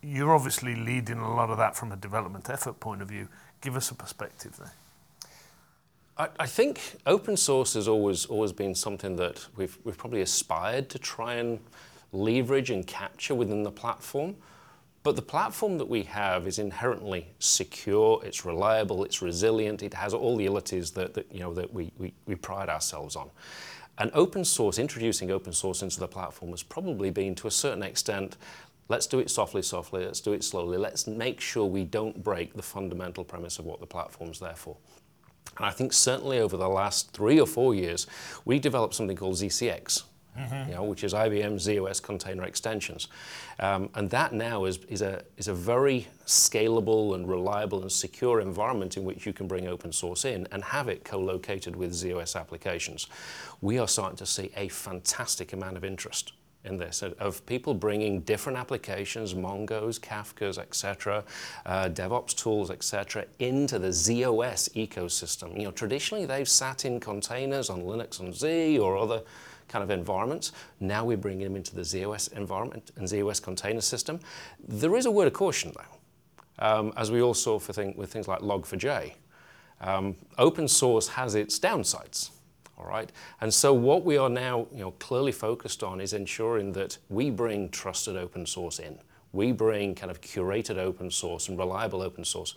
You're 0.02 0.36
obviously 0.36 0.76
leading 0.76 1.20
a 1.20 1.34
lot 1.34 1.50
of 1.50 1.58
that 1.58 1.76
from 1.78 1.94
a 1.94 1.96
development 1.96 2.50
effort 2.50 2.82
point 2.82 3.02
of 3.02 3.08
view. 3.08 3.30
Give 3.62 3.78
us 3.78 3.90
a 3.92 3.96
perspective 3.96 4.58
there. 4.58 4.74
I, 6.18 6.28
I 6.44 6.48
think 6.48 6.98
open 7.06 7.38
source 7.38 7.74
has 7.76 7.88
always 7.88 8.26
always 8.26 8.52
been 8.52 8.76
something 8.76 9.16
that 9.16 9.48
we've 9.56 9.78
we've 9.84 9.98
probably 9.98 10.22
aspired 10.22 10.90
to 10.90 11.00
try 11.00 11.36
and 11.36 11.60
leverage 12.12 12.70
and 12.70 12.86
capture 12.86 13.36
within 13.36 13.64
the 13.64 13.72
platform. 13.72 14.36
But 15.06 15.16
the 15.16 15.22
platform 15.22 15.78
that 15.78 15.88
we 15.88 16.02
have 16.02 16.48
is 16.48 16.58
inherently 16.58 17.28
secure, 17.38 18.20
it's 18.26 18.44
reliable, 18.44 19.04
it's 19.04 19.22
resilient, 19.22 19.84
it 19.84 19.94
has 19.94 20.16
all 20.16 20.36
the 20.36 20.48
abilities 20.48 20.90
that, 20.94 21.14
that, 21.14 21.32
you 21.32 21.42
know, 21.42 21.54
that 21.54 21.72
we, 21.72 21.92
we, 22.00 22.12
we 22.26 22.34
pride 22.34 22.70
ourselves 22.70 23.16
on. 23.16 23.30
And 24.00 24.10
open 24.16 24.44
source, 24.44 24.80
introducing 24.80 25.30
open 25.30 25.54
source 25.54 25.84
into 25.84 26.00
the 26.00 26.08
platform 26.08 26.50
has 26.50 26.64
probably 26.64 27.12
been 27.12 27.36
to 27.36 27.46
a 27.48 27.52
certain 27.52 27.84
extent, 27.84 28.38
let's 28.90 29.06
do 29.06 29.20
it 29.20 29.30
softly, 29.30 29.62
softly, 29.62 30.04
let's 30.04 30.22
do 30.22 30.34
it 30.34 30.44
slowly, 30.44 30.80
let's 30.80 31.06
make 31.06 31.40
sure 31.40 31.66
we 31.68 31.84
don't 31.84 32.24
break 32.24 32.56
the 32.56 32.64
fundamental 32.64 33.24
premise 33.24 33.60
of 33.60 33.66
what 33.66 33.80
the 33.80 33.86
platform's 33.86 34.40
there 34.40 34.56
for. 34.56 34.76
And 35.58 35.68
I 35.68 35.70
think 35.70 35.94
certainly 35.94 36.40
over 36.40 36.58
the 36.58 36.68
last 36.68 37.12
three 37.12 37.40
or 37.40 37.46
four 37.46 37.76
years, 37.76 38.08
we 38.44 38.58
developed 38.58 38.96
something 38.96 39.16
called 39.16 39.36
ZCX, 39.36 40.02
Mm-hmm. 40.38 40.70
You 40.70 40.76
know, 40.76 40.84
which 40.84 41.04
is 41.04 41.14
IBM 41.14 41.56
ZOS 41.56 42.02
container 42.02 42.44
extensions. 42.44 43.08
Um, 43.60 43.90
and 43.96 44.10
that 44.10 44.34
now 44.34 44.66
is, 44.66 44.80
is, 44.90 45.02
a, 45.02 45.24
is 45.38 45.48
a 45.48 45.54
very 45.54 46.08
scalable 46.26 47.16
and 47.16 47.28
reliable 47.28 47.82
and 47.82 47.92
secure 47.92 48.42
environment 48.42 48.98
in 48.98 49.06
which 49.06 49.26
you 49.26 49.32
can 49.32 49.48
bring 49.48 49.68
open 49.68 49.92
source 49.92 50.26
in 50.26 50.48
and 50.52 50.64
have 50.64 50.90
it 50.90 51.06
co-located 51.06 51.76
with 51.76 51.92
ZOS 51.92 52.36
applications. 52.36 53.08
We 53.62 53.80
are 53.80 53.88
starting 53.88 54.18
to 54.18 54.26
see 54.26 54.52
a 54.58 54.68
fantastic 54.68 55.54
amount 55.54 55.78
of 55.78 55.86
interest 55.86 56.34
in 56.66 56.78
this 56.78 57.04
of 57.04 57.46
people 57.46 57.74
bringing 57.74 58.22
different 58.22 58.58
applications, 58.58 59.34
Mongos, 59.34 60.00
Kafkas, 60.00 60.58
etc., 60.58 61.24
uh, 61.66 61.90
DevOps 61.90 62.36
tools, 62.36 62.72
etc., 62.72 63.26
into 63.40 63.80
the 63.80 63.90
ZOS 63.90 64.70
ecosystem. 64.74 65.56
You 65.56 65.66
know, 65.66 65.72
traditionally 65.72 66.26
they've 66.26 66.50
sat 66.50 66.86
in 66.86 67.00
containers 67.00 67.70
on 67.70 67.84
Linux 67.84 68.20
and 68.20 68.34
Z 68.34 68.80
or 68.80 68.98
other 68.98 69.22
kind 69.68 69.84
of 69.84 69.90
environments. 69.90 70.52
Now 70.80 71.06
we're 71.06 71.18
bringing 71.18 71.44
them 71.46 71.56
into 71.56 71.76
the 71.76 71.82
ZOS 71.82 72.34
environment 72.34 72.92
and 72.96 73.08
ZOS 73.08 73.42
container 73.42 73.82
system. 73.82 74.20
There 74.68 74.96
is 74.96 75.06
a 75.06 75.12
word 75.12 75.28
of 75.28 75.34
caution 75.34 75.74
though, 75.76 76.66
um, 76.66 76.94
as 76.98 77.12
we 77.12 77.22
all 77.22 77.34
saw 77.34 77.60
for 77.60 77.74
thing, 77.74 77.96
with 77.96 78.12
things 78.12 78.28
like 78.28 78.40
Log4j. 78.40 79.14
Um, 79.82 80.16
open 80.38 80.68
source 80.68 81.10
has 81.10 81.36
its 81.36 81.60
downsides. 81.60 82.32
All 82.78 82.86
right, 82.86 83.10
and 83.40 83.54
so 83.54 83.74
what 83.74 84.04
we 84.04 84.18
are 84.18 84.30
now, 84.30 84.68
you 84.74 84.80
know, 84.80 84.92
clearly 84.92 85.32
focused 85.32 85.82
on 85.82 86.02
is 86.02 86.12
ensuring 86.12 86.74
that 86.74 86.98
we 87.08 87.30
bring 87.30 87.70
trusted 87.70 88.18
open 88.18 88.46
source 88.46 88.80
in. 88.80 89.00
We 89.32 89.54
bring 89.54 89.96
kind 89.96 90.12
of 90.12 90.20
curated 90.20 90.78
open 90.78 91.10
source 91.10 91.48
and 91.48 91.58
reliable 91.58 92.02
open 92.02 92.26
source. 92.26 92.54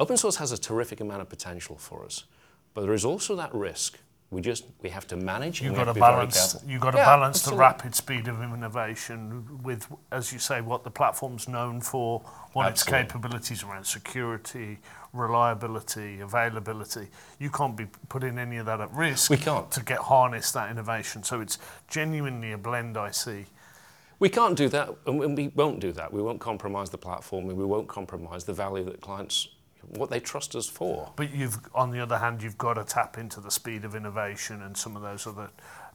Open 0.00 0.16
source 0.16 0.36
has 0.36 0.52
a 0.52 0.58
terrific 0.58 1.00
amount 1.00 1.20
of 1.20 1.28
potential 1.28 1.76
for 1.76 2.04
us, 2.04 2.24
but 2.72 2.82
there 2.82 2.94
is 2.94 3.04
also 3.04 3.36
that 3.36 3.54
risk 3.54 3.98
we 4.30 4.42
just 4.42 4.66
we 4.82 4.90
have 4.90 5.06
to 5.06 5.16
manage. 5.16 5.62
You've 5.62 5.74
got 5.74 5.84
to 5.84 5.94
balance. 5.94 6.56
You've 6.66 6.82
got 6.82 6.90
to 6.90 6.98
yeah, 6.98 7.06
balance 7.06 7.38
absolutely. 7.38 7.56
the 7.56 7.60
rapid 7.60 7.94
speed 7.94 8.28
of 8.28 8.42
innovation 8.42 9.62
with, 9.62 9.86
as 10.12 10.32
you 10.32 10.38
say, 10.38 10.60
what 10.60 10.84
the 10.84 10.90
platform's 10.90 11.48
known 11.48 11.80
for, 11.80 12.20
what 12.52 12.66
absolutely. 12.66 13.00
its 13.00 13.12
capabilities 13.12 13.62
around 13.62 13.84
security, 13.84 14.78
reliability, 15.14 16.20
availability. 16.20 17.08
You 17.38 17.48
can't 17.48 17.74
be 17.74 17.86
putting 18.10 18.38
any 18.38 18.58
of 18.58 18.66
that 18.66 18.82
at 18.82 18.92
risk. 18.92 19.30
We 19.30 19.38
can't 19.38 19.70
to 19.70 19.82
get 19.82 19.98
harness 19.98 20.52
that 20.52 20.70
innovation. 20.70 21.22
So 21.22 21.40
it's 21.40 21.58
genuinely 21.88 22.52
a 22.52 22.58
blend. 22.58 22.98
I 22.98 23.12
see. 23.12 23.46
We 24.18 24.28
can't 24.28 24.56
do 24.56 24.68
that, 24.70 24.90
and 25.06 25.36
we 25.36 25.48
won't 25.48 25.80
do 25.80 25.92
that. 25.92 26.12
We 26.12 26.20
won't 26.20 26.40
compromise 26.40 26.90
the 26.90 26.98
platform, 26.98 27.48
and 27.48 27.56
we 27.56 27.64
won't 27.64 27.88
compromise 27.88 28.44
the 28.44 28.52
value 28.52 28.84
that 28.84 29.00
clients 29.00 29.48
what 29.90 30.10
they 30.10 30.20
trust 30.20 30.54
us 30.54 30.68
for. 30.68 31.12
But 31.16 31.34
you've, 31.34 31.58
on 31.74 31.90
the 31.90 32.00
other 32.00 32.18
hand, 32.18 32.42
you've 32.42 32.58
got 32.58 32.74
to 32.74 32.84
tap 32.84 33.18
into 33.18 33.40
the 33.40 33.50
speed 33.50 33.84
of 33.84 33.94
innovation 33.94 34.62
and 34.62 34.76
some 34.76 34.96
of 34.96 35.02
those 35.02 35.26
other, 35.26 35.50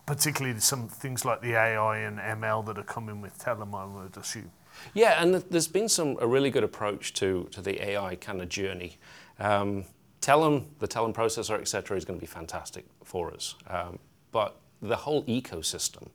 particularly 0.06 0.60
some 0.60 0.88
things 0.88 1.26
like 1.26 1.42
the 1.42 1.54
AI 1.54 2.00
and 2.00 2.20
ML 2.20 2.66
that 2.66 2.78
are 2.78 2.84
coming 2.84 3.22
with 3.22 3.38
Telum, 3.38 3.74
I 3.76 3.86
would 3.86 4.18
assume. 4.18 4.52
Yeah, 4.94 5.22
and 5.22 5.36
there's 5.36 5.68
been 5.68 5.88
some 5.90 6.18
a 6.20 6.28
really 6.28 6.50
good 6.50 6.64
approach 6.64 7.14
to 7.14 7.48
to 7.52 7.62
the 7.62 7.90
AI 7.90 8.16
kind 8.16 8.42
of 8.42 8.50
journey. 8.50 8.98
Um, 9.40 9.86
Telum, 10.22 10.66
the 10.80 10.88
Telum 10.88 11.14
processor, 11.14 11.60
etc., 11.60 11.98
is 11.98 12.06
going 12.06 12.18
to 12.18 12.22
be 12.22 12.28
fantastic 12.28 12.86
for 13.04 13.34
us. 13.34 13.56
Um, 13.68 14.00
but 14.32 14.56
the 14.82 14.96
whole 14.96 15.24
ecosystem 15.26 16.08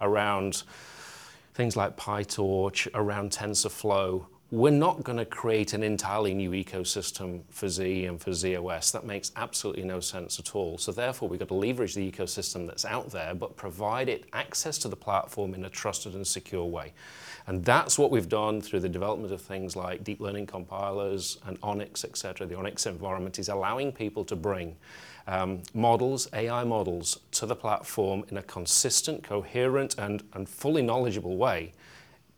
around 0.00 0.64
things 1.54 1.76
like 1.76 1.96
PyTorch, 1.96 2.88
around 2.94 3.30
TensorFlow, 3.30 4.26
we're 4.52 4.70
not 4.70 5.02
going 5.02 5.16
to 5.16 5.24
create 5.24 5.72
an 5.72 5.82
entirely 5.82 6.34
new 6.34 6.50
ecosystem 6.50 7.40
for 7.48 7.70
Z 7.70 8.04
and 8.04 8.20
for 8.20 8.32
ZOS. 8.32 8.92
That 8.92 9.06
makes 9.06 9.32
absolutely 9.34 9.84
no 9.84 9.98
sense 9.98 10.38
at 10.38 10.54
all. 10.54 10.76
So 10.76 10.92
therefore, 10.92 11.30
we've 11.30 11.40
got 11.40 11.48
to 11.48 11.54
leverage 11.54 11.94
the 11.94 12.12
ecosystem 12.12 12.66
that's 12.66 12.84
out 12.84 13.10
there, 13.10 13.34
but 13.34 13.56
provide 13.56 14.10
it 14.10 14.26
access 14.34 14.76
to 14.78 14.88
the 14.88 14.94
platform 14.94 15.54
in 15.54 15.64
a 15.64 15.70
trusted 15.70 16.14
and 16.14 16.26
secure 16.26 16.66
way. 16.66 16.92
And 17.46 17.64
that's 17.64 17.98
what 17.98 18.10
we've 18.10 18.28
done 18.28 18.60
through 18.60 18.80
the 18.80 18.90
development 18.90 19.32
of 19.32 19.40
things 19.40 19.74
like 19.74 20.04
deep 20.04 20.20
learning 20.20 20.48
compilers 20.48 21.38
and 21.46 21.58
ONNX, 21.62 22.04
et 22.04 22.18
cetera. 22.18 22.46
The 22.46 22.54
ONNX 22.54 22.86
environment 22.86 23.38
is 23.38 23.48
allowing 23.48 23.90
people 23.90 24.22
to 24.26 24.36
bring 24.36 24.76
um, 25.26 25.62
models, 25.72 26.28
AI 26.34 26.62
models, 26.64 27.20
to 27.30 27.46
the 27.46 27.56
platform 27.56 28.26
in 28.28 28.36
a 28.36 28.42
consistent, 28.42 29.22
coherent, 29.22 29.94
and, 29.96 30.22
and 30.34 30.46
fully 30.46 30.82
knowledgeable 30.82 31.38
way 31.38 31.72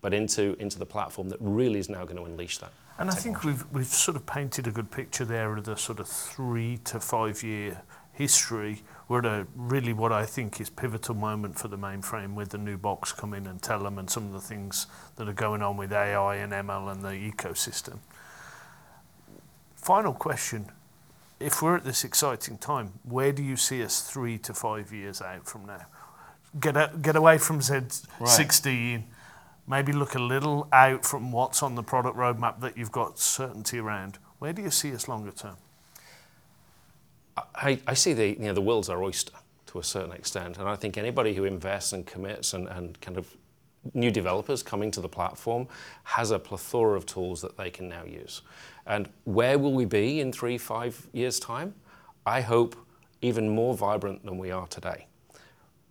but 0.04 0.12
into, 0.12 0.54
into 0.60 0.78
the 0.78 0.84
platform 0.84 1.30
that 1.30 1.38
really 1.40 1.78
is 1.78 1.88
now 1.88 2.04
going 2.04 2.18
to 2.18 2.24
unleash 2.24 2.58
that. 2.58 2.70
And 2.98 3.08
I 3.08 3.14
think 3.14 3.42
we've, 3.42 3.64
we've 3.72 3.86
sort 3.86 4.18
of 4.18 4.26
painted 4.26 4.66
a 4.66 4.70
good 4.70 4.90
picture 4.90 5.24
there 5.24 5.56
of 5.56 5.64
the 5.64 5.76
sort 5.76 5.98
of 5.98 6.06
three 6.06 6.78
to 6.84 7.00
five 7.00 7.42
year 7.42 7.80
history. 8.12 8.82
We're 9.08 9.20
at 9.20 9.24
a 9.24 9.46
really 9.56 9.94
what 9.94 10.12
I 10.12 10.26
think 10.26 10.60
is 10.60 10.68
pivotal 10.68 11.14
moment 11.14 11.58
for 11.58 11.68
the 11.68 11.78
mainframe 11.78 12.34
with 12.34 12.50
the 12.50 12.58
new 12.58 12.76
box 12.76 13.12
coming 13.12 13.46
and 13.46 13.62
Telum 13.62 13.98
and 13.98 14.10
some 14.10 14.26
of 14.26 14.32
the 14.32 14.42
things 14.42 14.88
that 15.16 15.26
are 15.26 15.32
going 15.32 15.62
on 15.62 15.78
with 15.78 15.90
AI 15.90 16.36
and 16.36 16.52
ML 16.52 16.92
and 16.92 17.00
the 17.00 17.32
ecosystem. 17.32 17.96
Final 19.74 20.12
question. 20.12 20.66
If 21.40 21.62
we're 21.62 21.76
at 21.76 21.84
this 21.84 22.04
exciting 22.04 22.58
time, 22.58 22.92
where 23.04 23.32
do 23.32 23.42
you 23.42 23.56
see 23.56 23.82
us 23.82 24.02
three 24.02 24.36
to 24.40 24.52
five 24.52 24.92
years 24.92 25.22
out 25.22 25.46
from 25.46 25.64
now? 25.64 25.86
Get, 26.60 26.76
a, 26.76 26.92
get 27.00 27.16
away 27.16 27.38
from 27.38 27.60
Z16, 27.60 28.20
right 28.20 29.04
maybe 29.66 29.92
look 29.92 30.14
a 30.14 30.18
little 30.18 30.68
out 30.72 31.04
from 31.04 31.32
what's 31.32 31.62
on 31.62 31.74
the 31.74 31.82
product 31.82 32.16
roadmap 32.16 32.60
that 32.60 32.76
you've 32.76 32.92
got 32.92 33.18
certainty 33.18 33.78
around. 33.78 34.18
Where 34.38 34.52
do 34.52 34.62
you 34.62 34.70
see 34.70 34.94
us 34.94 35.08
longer 35.08 35.30
term? 35.30 35.56
I, 37.54 37.80
I 37.86 37.94
see 37.94 38.12
the, 38.12 38.28
you 38.28 38.38
know, 38.38 38.52
the 38.52 38.60
world's 38.60 38.88
our 38.88 39.02
oyster 39.02 39.32
to 39.66 39.78
a 39.78 39.84
certain 39.84 40.12
extent. 40.12 40.58
And 40.58 40.68
I 40.68 40.76
think 40.76 40.98
anybody 40.98 41.34
who 41.34 41.44
invests 41.44 41.92
and 41.92 42.06
commits 42.06 42.52
and, 42.54 42.68
and 42.68 43.00
kind 43.00 43.16
of 43.16 43.34
new 43.92 44.10
developers 44.10 44.62
coming 44.62 44.90
to 44.92 45.00
the 45.00 45.08
platform 45.08 45.66
has 46.04 46.30
a 46.30 46.38
plethora 46.38 46.96
of 46.96 47.06
tools 47.06 47.40
that 47.42 47.56
they 47.56 47.70
can 47.70 47.88
now 47.88 48.04
use. 48.04 48.42
And 48.86 49.08
where 49.24 49.58
will 49.58 49.72
we 49.72 49.84
be 49.84 50.20
in 50.20 50.32
three, 50.32 50.58
five 50.58 51.08
years' 51.12 51.40
time? 51.40 51.74
I 52.26 52.40
hope 52.40 52.76
even 53.20 53.48
more 53.48 53.74
vibrant 53.74 54.24
than 54.24 54.38
we 54.38 54.50
are 54.50 54.66
today. 54.66 55.06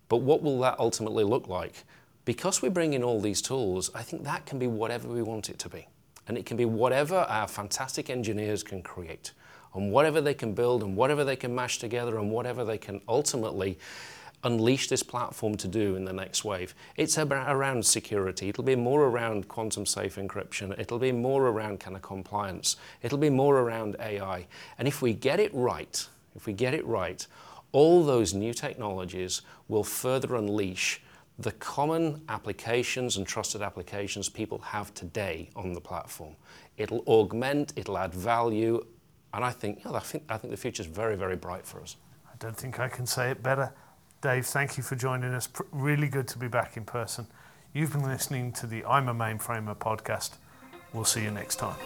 But 0.08 0.18
what 0.18 0.42
will 0.42 0.60
that 0.60 0.78
ultimately 0.78 1.24
look 1.24 1.48
like? 1.48 1.84
Because 2.24 2.62
we 2.62 2.68
bring 2.68 2.94
in 2.94 3.02
all 3.02 3.20
these 3.20 3.42
tools, 3.42 3.90
I 3.94 4.02
think 4.02 4.24
that 4.24 4.46
can 4.46 4.58
be 4.58 4.66
whatever 4.66 5.08
we 5.08 5.22
want 5.22 5.50
it 5.50 5.58
to 5.60 5.68
be. 5.68 5.86
And 6.26 6.38
it 6.38 6.46
can 6.46 6.56
be 6.56 6.64
whatever 6.64 7.16
our 7.16 7.46
fantastic 7.46 8.08
engineers 8.08 8.62
can 8.62 8.82
create, 8.82 9.32
and 9.74 9.92
whatever 9.92 10.20
they 10.20 10.34
can 10.34 10.54
build, 10.54 10.82
and 10.82 10.96
whatever 10.96 11.22
they 11.24 11.36
can 11.36 11.54
mash 11.54 11.78
together, 11.78 12.18
and 12.18 12.30
whatever 12.30 12.64
they 12.64 12.78
can 12.78 13.00
ultimately 13.08 13.78
unleash 14.44 14.88
this 14.88 15.02
platform 15.02 15.56
to 15.56 15.66
do 15.66 15.96
in 15.96 16.04
the 16.04 16.12
next 16.12 16.44
wave. 16.44 16.74
It's 16.96 17.18
around 17.18 17.84
security. 17.84 18.48
It'll 18.50 18.64
be 18.64 18.76
more 18.76 19.04
around 19.04 19.48
quantum 19.48 19.86
safe 19.86 20.16
encryption. 20.16 20.78
It'll 20.78 20.98
be 20.98 21.12
more 21.12 21.48
around 21.48 21.80
kind 21.80 21.96
of 21.96 22.02
compliance. 22.02 22.76
It'll 23.02 23.18
be 23.18 23.30
more 23.30 23.58
around 23.58 23.96
AI. 24.00 24.46
And 24.78 24.86
if 24.86 25.00
we 25.00 25.14
get 25.14 25.40
it 25.40 25.52
right, 25.54 26.06
if 26.36 26.46
we 26.46 26.52
get 26.52 26.74
it 26.74 26.86
right, 26.86 27.26
all 27.72 28.04
those 28.04 28.34
new 28.34 28.52
technologies 28.52 29.42
will 29.66 29.84
further 29.84 30.36
unleash 30.36 31.00
the 31.38 31.52
common 31.52 32.22
applications 32.28 33.16
and 33.16 33.26
trusted 33.26 33.60
applications 33.60 34.28
people 34.28 34.58
have 34.58 34.94
today 34.94 35.50
on 35.56 35.72
the 35.72 35.80
platform. 35.80 36.36
It'll 36.76 37.02
augment, 37.06 37.72
it'll 37.76 37.98
add 37.98 38.14
value, 38.14 38.84
and 39.32 39.44
I 39.44 39.50
think, 39.50 39.84
you 39.84 39.90
know, 39.90 39.96
I 39.96 40.00
think, 40.00 40.24
I 40.28 40.36
think 40.36 40.52
the 40.52 40.56
future 40.56 40.82
is 40.82 40.86
very, 40.86 41.16
very 41.16 41.36
bright 41.36 41.66
for 41.66 41.80
us. 41.80 41.96
I 42.26 42.36
don't 42.38 42.56
think 42.56 42.78
I 42.78 42.88
can 42.88 43.06
say 43.06 43.30
it 43.30 43.42
better. 43.42 43.72
Dave, 44.20 44.46
thank 44.46 44.76
you 44.76 44.82
for 44.82 44.94
joining 44.94 45.34
us. 45.34 45.48
Really 45.72 46.08
good 46.08 46.28
to 46.28 46.38
be 46.38 46.48
back 46.48 46.76
in 46.76 46.84
person. 46.84 47.26
You've 47.72 47.92
been 47.92 48.04
listening 48.04 48.52
to 48.52 48.66
the 48.66 48.84
I'm 48.84 49.08
a 49.08 49.14
Mainframer 49.14 49.76
podcast. 49.76 50.36
We'll 50.92 51.04
see 51.04 51.24
you 51.24 51.32
next 51.32 51.56
time. 51.56 51.76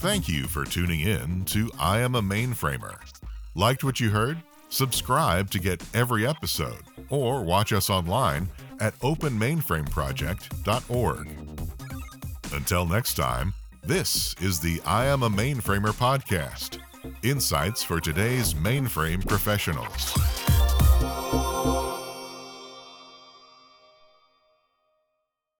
Thank 0.00 0.28
you 0.28 0.44
for 0.44 0.64
tuning 0.64 1.00
in 1.00 1.44
to 1.46 1.70
I 1.78 2.00
Am 2.00 2.16
a 2.16 2.22
Mainframer. 2.22 2.98
Liked 3.54 3.84
what 3.84 4.00
you 4.00 4.10
heard? 4.10 4.38
Subscribe 4.68 5.50
to 5.50 5.58
get 5.58 5.82
every 5.94 6.26
episode 6.26 6.87
or 7.10 7.42
watch 7.42 7.72
us 7.72 7.90
online 7.90 8.48
at 8.80 8.96
openmainframeproject.org. 9.00 11.28
Until 12.52 12.86
next 12.86 13.14
time, 13.14 13.52
this 13.82 14.34
is 14.40 14.60
the 14.60 14.80
I 14.84 15.06
Am 15.06 15.22
a 15.22 15.30
Mainframer 15.30 15.92
podcast 15.92 16.78
insights 17.22 17.82
for 17.82 18.00
today's 18.00 18.54
mainframe 18.54 19.26
professionals. 19.26 20.14